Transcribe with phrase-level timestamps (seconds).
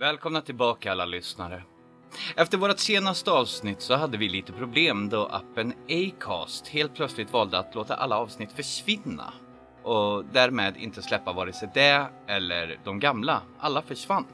[0.00, 1.62] Välkomna tillbaka alla lyssnare.
[2.36, 7.58] Efter vårt senaste avsnitt så hade vi lite problem då appen Acast helt plötsligt valde
[7.58, 9.32] att låta alla avsnitt försvinna
[9.82, 13.42] och därmed inte släppa vare sig det eller de gamla.
[13.58, 14.26] Alla försvann.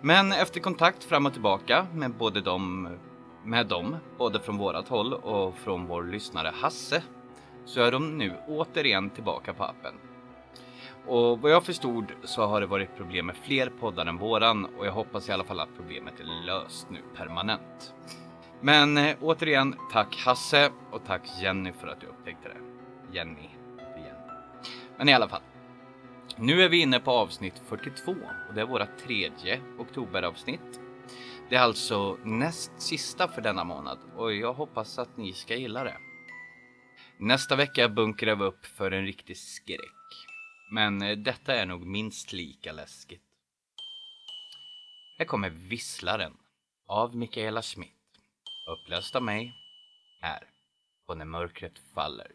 [0.00, 2.98] Men efter kontakt fram och tillbaka med både dem,
[3.44, 7.02] med dem, både från vårat håll och från vår lyssnare Hasse,
[7.64, 9.94] så är de nu återigen tillbaka på appen.
[11.06, 14.86] Och vad jag förstod så har det varit problem med fler poddar än våran och
[14.86, 17.94] jag hoppas i alla fall att problemet är löst nu permanent.
[18.60, 22.56] Men eh, återigen, tack Hasse och tack Jenny för att du upptäckte det.
[23.16, 24.38] Jenny, inte Jenny.
[24.96, 25.42] Men i alla fall.
[26.36, 28.12] Nu är vi inne på avsnitt 42
[28.48, 30.80] och det är våra tredje oktoberavsnitt.
[31.48, 35.84] Det är alltså näst sista för denna månad och jag hoppas att ni ska gilla
[35.84, 35.96] det.
[37.18, 39.93] Nästa vecka bunkrar vi upp för en riktig skräck.
[40.74, 43.22] Men eh, detta är nog minst lika läskigt.
[45.18, 46.36] Här kommer Visslaren
[46.86, 47.90] av Mikaela Schmidt.
[48.68, 49.54] Uppläst av mig
[50.20, 50.42] här
[51.06, 52.32] på När mörkret faller.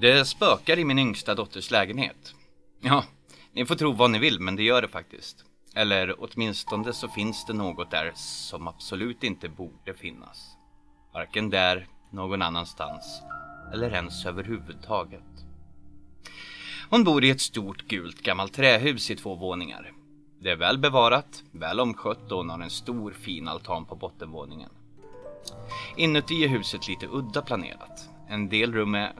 [0.00, 2.34] Det spökar i min yngsta dotters lägenhet.
[2.80, 3.04] Ja,
[3.52, 5.44] ni får tro vad ni vill, men det gör det faktiskt.
[5.74, 10.56] Eller åtminstone så finns det något där som absolut inte borde finnas.
[11.14, 13.22] Varken där, någon annanstans
[13.72, 15.44] eller ens överhuvudtaget.
[16.90, 19.92] Hon bor i ett stort gult gammalt trähus i två våningar.
[20.40, 24.70] Det är väl bevarat, väl omskött och hon har en stor fin altan på bottenvåningen.
[25.96, 28.08] Inuti är huset lite udda planerat.
[28.28, 29.12] En del rum är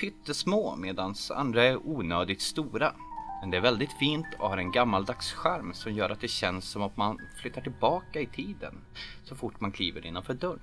[0.00, 2.92] pyttesmå medan andra är onödigt stora.
[3.40, 6.70] Men det är väldigt fint och har en gammaldags charm som gör att det känns
[6.70, 8.84] som att man flyttar tillbaka i tiden
[9.24, 10.60] så fort man kliver innanför dörren.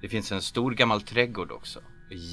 [0.00, 1.80] Det finns en stor gammal trädgård också.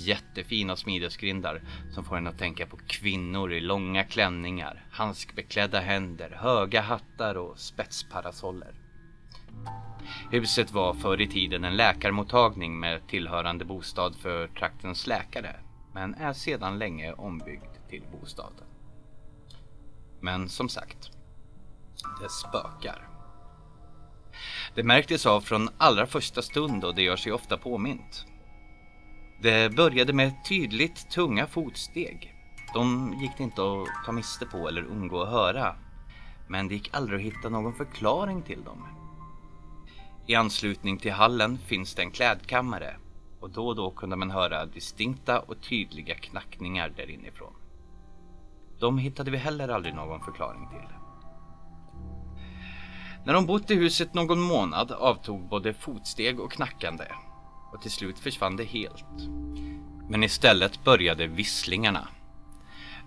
[0.06, 1.62] Jättefina smidesgrindar
[1.92, 7.60] som får en att tänka på kvinnor i långa klänningar, handskbeklädda händer, höga hattar och
[7.60, 8.87] spetsparasoller.
[10.32, 15.56] Huset var förr i tiden en läkarmottagning med tillhörande bostad för traktens läkare,
[15.94, 18.54] men är sedan länge ombyggd till bostad.
[20.20, 21.12] Men som sagt,
[22.22, 23.08] det spökar.
[24.76, 28.26] Det märktes av från allra första stund och det gör sig ofta påmint.
[29.42, 32.34] Det började med tydligt tunga fotsteg.
[32.74, 35.76] De gick det inte att ta miste på eller undgå att höra.
[36.48, 38.88] Men det gick aldrig att hitta någon förklaring till dem.
[40.30, 42.96] I anslutning till hallen finns det en klädkammare
[43.40, 47.54] och då och då kunde man höra distinkta och tydliga knackningar där inifrån.
[48.80, 50.88] De hittade vi heller aldrig någon förklaring till.
[53.26, 57.06] När de bott i huset någon månad avtog både fotsteg och knackande
[57.74, 59.06] och till slut försvann det helt.
[60.10, 62.08] Men istället började visslingarna.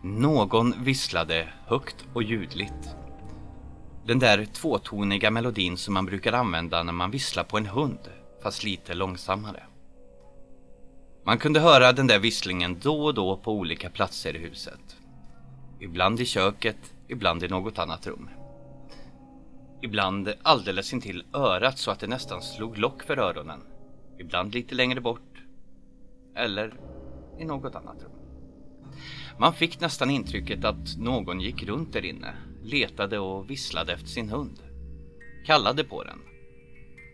[0.02, 2.99] Någon visslade högt och ljudligt
[4.06, 7.98] den där tvåtoniga melodin som man brukar använda när man visslar på en hund,
[8.42, 9.62] fast lite långsammare.
[11.24, 14.96] Man kunde höra den där visslingen då och då på olika platser i huset.
[15.80, 18.30] Ibland i köket, ibland i något annat rum.
[19.82, 23.60] Ibland alldeles intill örat så att det nästan slog lock för öronen.
[24.18, 25.42] Ibland lite längre bort.
[26.36, 26.74] Eller
[27.38, 28.12] i något annat rum.
[29.38, 34.28] Man fick nästan intrycket att någon gick runt där inne letade och visslade efter sin
[34.28, 34.62] hund.
[35.46, 36.18] Kallade på den.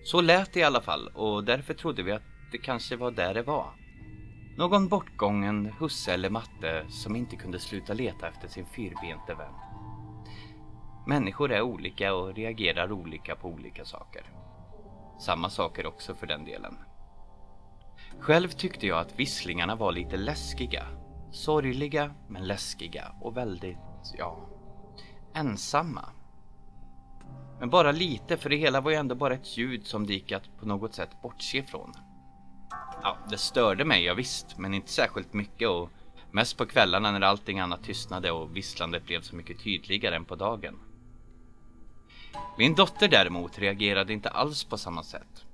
[0.04, 3.34] Så lät det i alla fall och därför trodde vi att det kanske var där
[3.34, 3.74] det var.
[4.58, 9.54] Någon bortgången husse eller matte som inte kunde sluta leta efter sin fyrbente vän.
[11.06, 14.22] Människor är olika och reagerar olika på olika saker.
[15.20, 16.78] Samma saker också för den delen.
[18.20, 20.86] Själv tyckte jag att visslingarna var lite läskiga.
[21.32, 23.78] Sorgliga men läskiga och väldigt,
[24.18, 24.55] ja,
[25.36, 26.08] ensamma.
[27.60, 30.32] Men bara lite, för det hela var ju ändå bara ett ljud som det gick
[30.32, 31.92] att på något sätt bortse ifrån.
[33.02, 35.90] Ja, det störde mig, ja, visst, men inte särskilt mycket och
[36.30, 40.36] mest på kvällarna när allting annat tystnade och visslandet blev så mycket tydligare än på
[40.36, 40.78] dagen.
[42.58, 45.44] Min dotter däremot reagerade inte alls på samma sätt.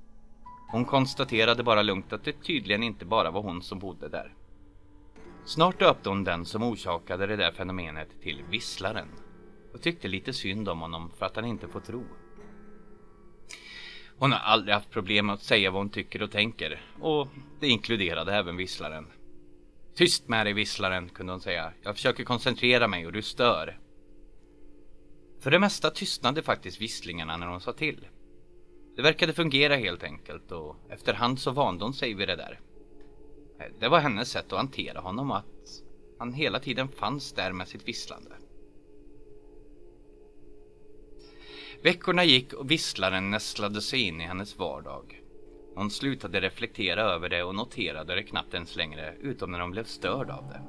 [0.71, 4.35] Hon konstaterade bara lugnt att det tydligen inte bara var hon som bodde där.
[5.45, 9.09] Snart döpte hon den som orsakade det där fenomenet till Visslaren
[9.73, 12.05] och tyckte lite synd om honom för att han inte får tro.
[14.19, 17.29] Hon har aldrig haft problem med att säga vad hon tycker och tänker och
[17.61, 19.07] det inkluderade även Visslaren.
[19.95, 21.73] Tyst med dig Visslaren, kunde hon säga.
[21.83, 23.79] Jag försöker koncentrera mig och du stör.
[25.41, 28.09] För det mesta tystnade faktiskt visslingarna när hon sa till.
[28.97, 32.61] Det verkade fungera helt enkelt och efterhand så vande hon sig vid det där.
[33.79, 35.83] Det var hennes sätt att hantera honom och att
[36.19, 38.31] han hela tiden fanns där med sitt visslande.
[41.83, 45.21] Veckorna gick och visslaren nästlade sig in i hennes vardag.
[45.75, 49.85] Hon slutade reflektera över det och noterade det knappt ens längre, utom när hon blev
[49.85, 50.63] störd av det.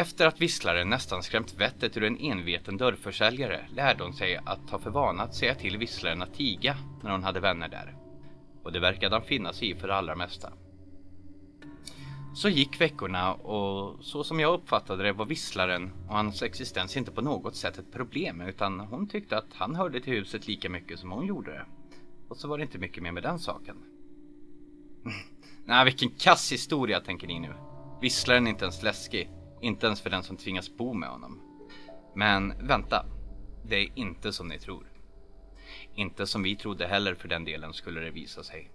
[0.00, 4.78] Efter att visslaren nästan skrämt vettet ur en enveten dörrförsäljare lärde hon sig att ta
[4.78, 7.96] för vana att säga till visslaren att tiga när hon hade vänner där.
[8.62, 10.52] Och det verkade han finna sig i för det allra mesta.
[12.38, 17.10] Så gick veckorna och så som jag uppfattade det var visslaren och hans existens inte
[17.10, 20.98] på något sätt ett problem utan hon tyckte att han hörde till huset lika mycket
[20.98, 21.66] som hon gjorde det.
[22.28, 23.76] Och så var det inte mycket mer med den saken.
[25.64, 27.54] Nej, vilken kass historia tänker ni nu.
[28.00, 29.30] Visslaren är inte ens läskig.
[29.60, 31.40] Inte ens för den som tvingas bo med honom.
[32.14, 33.06] Men vänta.
[33.64, 34.86] Det är inte som ni tror.
[35.94, 38.70] Inte som vi trodde heller för den delen skulle det visa sig.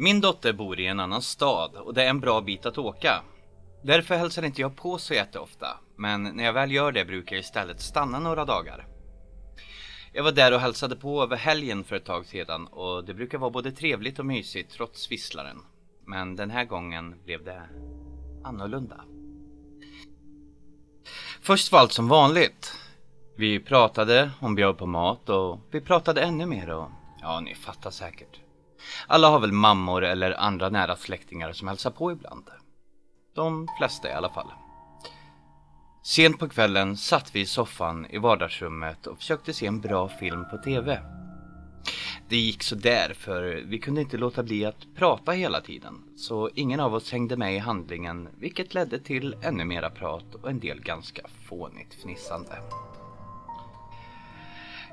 [0.00, 3.22] Min dotter bor i en annan stad och det är en bra bit att åka.
[3.82, 7.40] Därför hälsar inte jag på så jätteofta, men när jag väl gör det brukar jag
[7.40, 8.86] istället stanna några dagar.
[10.12, 13.38] Jag var där och hälsade på över helgen för ett tag sedan och det brukar
[13.38, 15.58] vara både trevligt och mysigt trots visslaren.
[16.06, 17.62] Men den här gången blev det
[18.44, 19.04] annorlunda.
[21.40, 22.72] Först var allt som vanligt.
[23.36, 26.88] Vi pratade, hon bjöd på mat och vi pratade ännu mer och
[27.20, 28.40] ja, ni fattar säkert.
[29.06, 32.44] Alla har väl mammor eller andra nära släktingar som hälsar på ibland.
[33.34, 34.50] De flesta i alla fall.
[36.02, 40.44] Sent på kvällen satt vi i soffan i vardagsrummet och försökte se en bra film
[40.50, 41.00] på TV.
[42.28, 45.94] Det gick så där för vi kunde inte låta bli att prata hela tiden.
[46.16, 50.50] Så ingen av oss hängde med i handlingen vilket ledde till ännu mera prat och
[50.50, 52.58] en del ganska fånigt fnissande.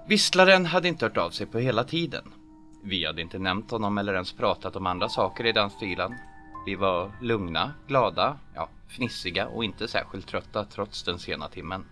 [0.07, 2.33] Visslaren hade inte hört av sig på hela tiden.
[2.87, 6.15] Vi hade inte nämnt honom eller ens pratat om andra saker i den stilen.
[6.65, 11.85] Vi var lugna, glada, ja, fnissiga och inte särskilt trötta trots den sena timmen.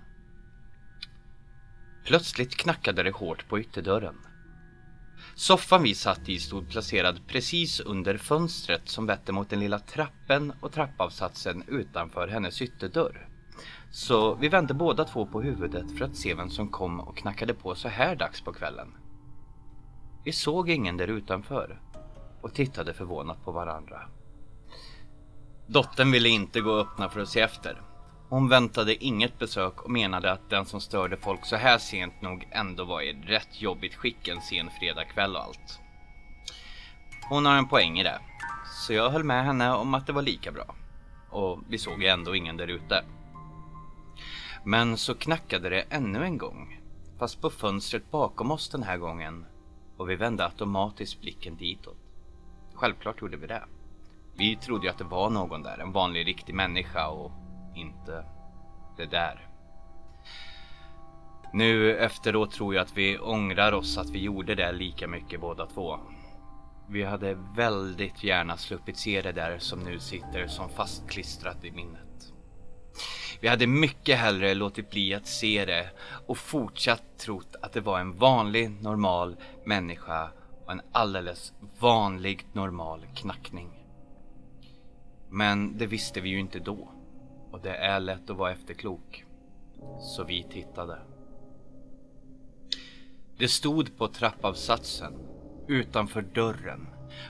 [2.06, 4.16] Plötsligt knackade det hårt på ytterdörren.
[5.36, 10.54] Soffan vi satt i stod placerad precis under fönstret som vette mot den lilla trappen
[10.60, 13.28] och trappavsatsen utanför hennes ytterdörr.
[13.92, 17.54] Så vi vände båda två på huvudet för att se vem som kom och knackade
[17.54, 19.03] på så här dags på kvällen.
[20.24, 21.82] Vi såg ingen där utanför
[22.42, 24.02] och tittade förvånat på varandra.
[25.68, 27.82] Dottern ville inte gå och öppna för att se efter.
[28.30, 32.48] Hon väntade inget besök och menade att den som störde folk så här sent nog
[32.52, 35.80] ändå var i rätt jobbigt skick en sen fredagkväll och allt.
[37.30, 38.20] Hon har en poäng i det.
[38.66, 40.76] Så jag höll med henne om att det var lika bra.
[41.30, 43.04] Och vi såg ju ändå ingen där ute.
[44.64, 46.80] Men så knackade det ännu en gång.
[47.20, 49.46] Fast på fönstret bakom oss den här gången.
[49.98, 51.98] Och vi vände automatiskt blicken ditåt.
[52.74, 53.64] Självklart gjorde vi det.
[54.36, 57.32] Vi trodde ju att det var någon där, en vanlig riktig människa och
[57.76, 58.26] inte
[58.98, 59.48] det där.
[61.54, 65.66] Nu efteråt tror jag att vi ångrar oss att vi gjorde det lika mycket båda
[65.66, 66.00] två.
[66.88, 72.33] Vi hade väldigt gärna sluppit se det där som nu sitter som fastklistrat i minnet.
[73.44, 75.90] Vi hade mycket hellre låtit bli att se det
[76.28, 79.36] och fortsatt trott att det var en vanlig normal
[79.66, 80.32] människa
[80.66, 83.70] och en alldeles vanlig normal knackning.
[85.30, 86.90] Men det visste vi ju inte då.
[87.52, 89.26] Och det är lätt att vara efterklok.
[90.00, 91.00] Så vi tittade.
[93.38, 95.14] Det stod på trappavsatsen
[95.68, 96.88] utanför dörren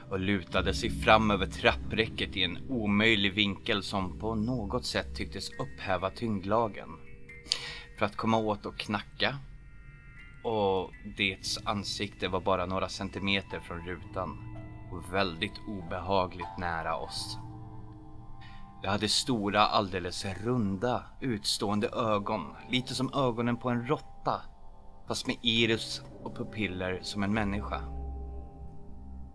[0.10, 5.50] och lutade sig fram över trappräcket i en omöjlig vinkel som på något sätt tycktes
[5.50, 6.90] upphäva tyngdlagen.
[8.00, 9.38] För att komma åt och knacka.
[10.44, 14.58] Och dets ansikte var bara några centimeter från rutan
[14.92, 17.38] och väldigt obehagligt nära oss.
[18.82, 22.56] Det hade stora, alldeles runda, utstående ögon.
[22.70, 24.42] Lite som ögonen på en råtta.
[25.08, 28.03] Fast med iris och pupiller som en människa.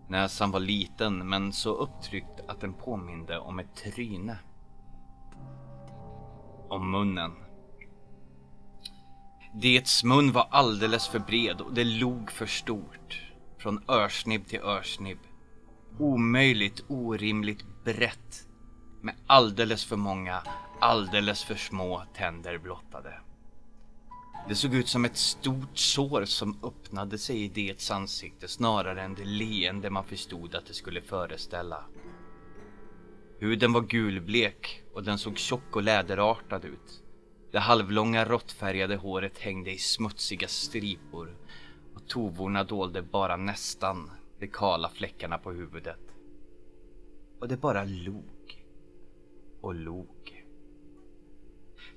[0.09, 4.39] Näsan var liten men så upptryckt att den påminde om ett tryne.
[6.69, 7.35] Om munnen.
[9.53, 13.21] Dets mun var alldeles för bred och det log för stort.
[13.57, 15.19] Från örsnibb till örsnibb.
[15.99, 18.47] omöjligt, orimligt brett
[19.01, 20.41] med alldeles för många,
[20.79, 23.13] alldeles för små tänder blottade.
[24.49, 29.15] Det såg ut som ett stort sår som öppnade sig i dets ansikte snarare än
[29.15, 31.85] det leende man förstod att det skulle föreställa.
[33.39, 37.03] Huden var gulblek och den såg tjock och läderartad ut.
[37.51, 41.37] Det halvlånga råttfärgade håret hängde i smutsiga stripor
[41.95, 46.15] och tovorna dolde bara nästan de kala fläckarna på huvudet.
[47.39, 48.65] Och det bara log
[49.61, 50.18] och log.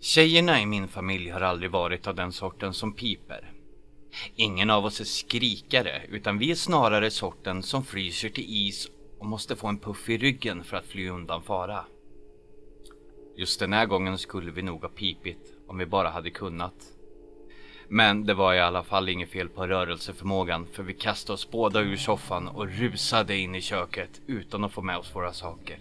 [0.04, 3.52] Tjejerna i min familj har aldrig varit av den sorten som piper.
[4.36, 9.26] Ingen av oss är skrikare utan vi är snarare sorten som fryser till is och
[9.26, 11.84] måste få en puff i ryggen för att fly undan fara.
[13.36, 16.74] Just den här gången skulle vi nog ha pipit om vi bara hade kunnat.
[17.88, 21.80] Men det var i alla fall inget fel på rörelseförmågan för vi kastade oss båda
[21.80, 25.78] ur soffan och rusade in i köket utan att få med oss våra saker.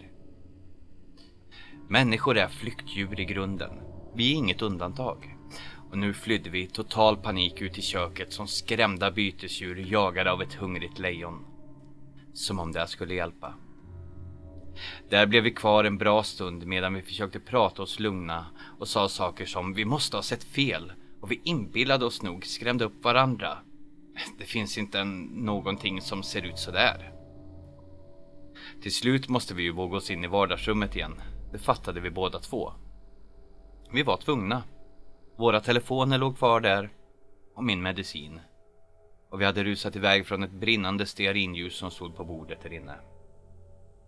[1.88, 3.91] Människor är flyktdjur i grunden.
[4.16, 5.38] Vi är inget undantag.
[5.92, 10.42] Och nu flydde vi i total panik ut i köket som skrämda bytesdjur jagade av
[10.42, 11.46] ett hungrigt lejon.
[12.34, 13.54] Som om det skulle hjälpa.
[15.10, 18.46] Där blev vi kvar en bra stund medan vi försökte prata oss lugna
[18.80, 22.86] och sa saker som vi måste ha sett fel och vi inbillade oss nog skrämde
[22.86, 23.58] upp varandra.
[24.38, 27.12] Det finns inte en, någonting som ser ut sådär.
[28.82, 31.22] Till slut måste vi ju våga oss in i vardagsrummet igen.
[31.52, 32.74] Det fattade vi båda två.
[33.94, 34.64] Vi var tvungna.
[35.38, 36.90] Våra telefoner låg kvar där
[37.56, 38.40] och min medicin.
[39.30, 42.96] Och vi hade rusat iväg från ett brinnande stearinljus som stod på bordet där inne.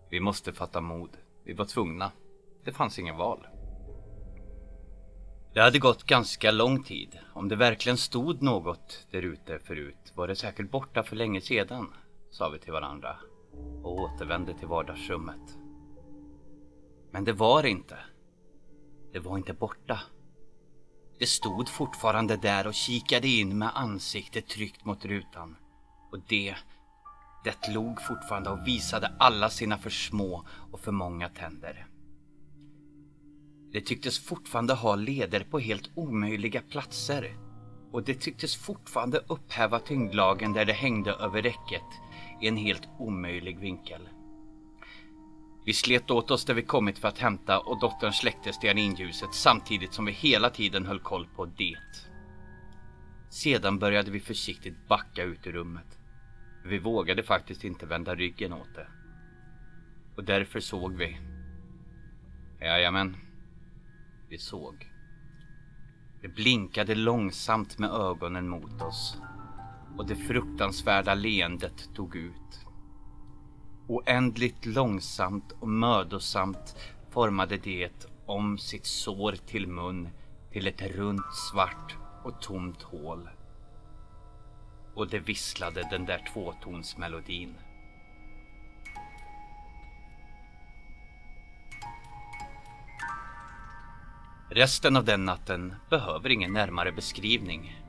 [0.10, 1.10] Vi måste fatta mod.
[1.44, 2.12] Vi var tvungna.
[2.64, 3.48] Det fanns ingen val.
[5.54, 7.20] Det hade gått ganska lång tid.
[7.34, 11.94] Om det verkligen stod något där ute förut var det säkert borta för länge sedan,
[12.32, 13.16] sa vi till varandra
[13.84, 15.58] och återvände till vardagsrummet.
[17.12, 17.98] Men det var det inte.
[19.14, 20.00] Det var inte borta.
[21.20, 25.56] Det stod fortfarande där och kikade in med ansiktet tryckt mot rutan.
[26.12, 26.56] Och det,
[27.44, 31.88] det log fortfarande och visade alla sina för små och för många tänder.
[33.72, 37.38] Det tycktes fortfarande ha leder på helt omöjliga platser.
[37.92, 41.90] Och det tycktes fortfarande upphäva tyngdlagen där det hängde över räcket
[42.42, 44.10] i en helt omöjlig vinkel.
[45.66, 49.94] Vi slet åt oss där vi kommit för att hämta och dottern släckte stearinljuset samtidigt
[49.94, 51.78] som vi hela tiden höll koll på det.
[53.30, 56.00] Sedan började vi försiktigt backa ut ur rummet.
[56.66, 58.88] Vi vågade faktiskt inte vända ryggen åt det.
[60.16, 61.18] Och därför såg vi.
[62.62, 63.18] Jajamän.
[64.30, 64.90] Vi såg.
[66.22, 69.18] Det blinkade långsamt med ögonen mot oss.
[69.98, 72.63] Och det fruktansvärda leendet tog ut.
[73.88, 76.76] Oändligt långsamt och mödosamt
[77.10, 80.10] formade det om sitt sår till mun
[80.52, 83.30] till ett runt svart och tomt hål.
[84.96, 87.56] Och det visslade den där tvåtonsmelodin.
[94.50, 97.82] Resten av den natten behöver ingen närmare beskrivning.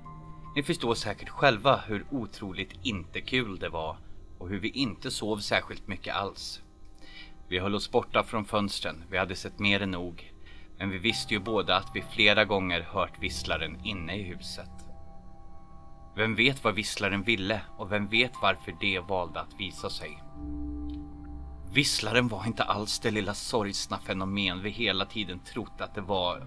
[0.56, 3.96] Ni förstår säkert själva hur otroligt inte kul det var
[4.38, 6.62] och hur vi inte sov särskilt mycket alls.
[7.48, 10.32] Vi höll oss borta från fönstren, vi hade sett mer än nog.
[10.78, 14.70] Men vi visste ju båda att vi flera gånger hört visslaren inne i huset.
[16.16, 20.22] Vem vet vad visslaren ville och vem vet varför det valde att visa sig.
[21.72, 26.46] Visslaren var inte alls det lilla sorgsna fenomen vi hela tiden trott att det var,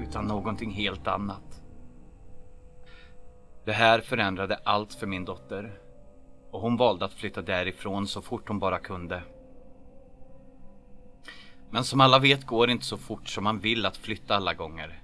[0.00, 1.62] utan någonting helt annat.
[3.64, 5.78] Det här förändrade allt för min dotter
[6.52, 9.22] och hon valde att flytta därifrån så fort hon bara kunde.
[11.70, 14.54] Men som alla vet går det inte så fort som man vill att flytta alla
[14.54, 15.02] gånger.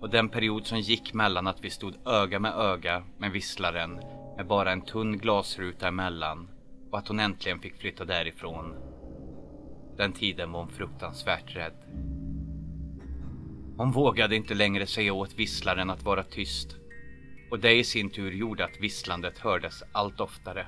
[0.00, 4.00] Och den period som gick mellan att vi stod öga med öga med visslaren
[4.36, 6.48] med bara en tunn glasruta emellan
[6.90, 8.74] och att hon äntligen fick flytta därifrån.
[9.96, 11.76] Den tiden var hon fruktansvärt rädd.
[13.76, 16.76] Hon vågade inte längre säga åt visslaren att vara tyst
[17.50, 20.66] och det i sin tur gjorde att visslandet hördes allt oftare.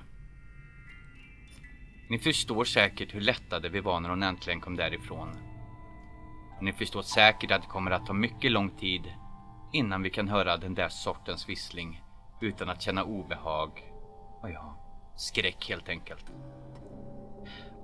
[2.09, 5.29] Ni förstår säkert hur lättade vi var när hon äntligen kom därifrån.
[6.57, 9.13] Och ni förstår säkert att det kommer att ta mycket lång tid
[9.73, 12.03] innan vi kan höra den där sortens vissling
[12.41, 13.93] utan att känna obehag
[14.43, 14.77] och ja,
[15.17, 16.33] skräck helt enkelt.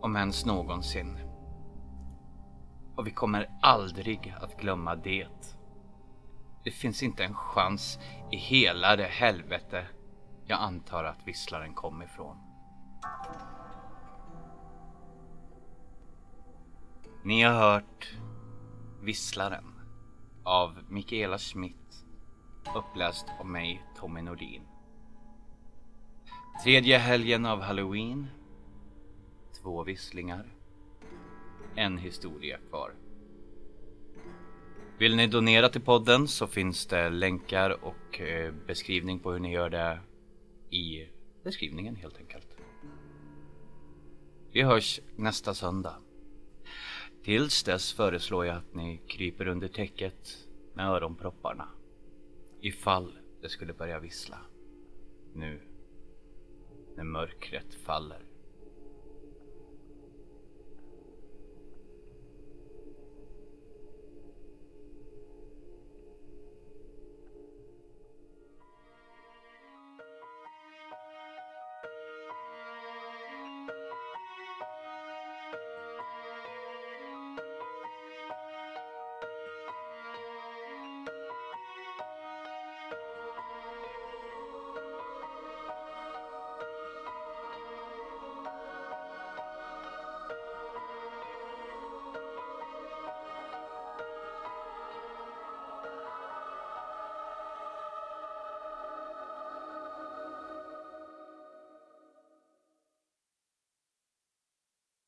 [0.01, 1.19] Om ens någonsin.
[2.97, 5.29] Och vi kommer aldrig att glömma det.
[6.65, 7.99] Det finns inte en chans
[8.31, 9.87] i hela det helvete
[10.47, 12.37] jag antar att visslaren kom ifrån.
[17.23, 18.13] Ni har hört
[19.03, 19.65] Visslaren
[20.43, 22.05] av Mikaela Schmidt
[22.77, 24.63] uppläst av mig, Tommy Nordin.
[26.65, 28.27] Tredje helgen av Halloween.
[29.63, 30.47] Två visslingar.
[31.77, 32.95] En historia kvar.
[34.99, 39.53] Vill ni donera till podden så finns det länkar och eh, beskrivning på hur ni
[39.53, 40.01] gör det
[40.71, 41.09] i
[41.45, 42.57] beskrivningen helt enkelt.
[44.53, 45.95] Vi hörs nästa söndag.
[47.23, 51.69] Tills dess föreslår jag att ni kryper under täcket med öronpropparna.
[52.61, 53.13] Ifall
[53.43, 54.39] det skulle börja vissla.
[55.35, 55.61] Nu
[56.97, 58.30] när mörkret faller.